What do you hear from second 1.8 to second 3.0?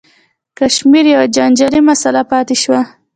مسله پاتې شوه.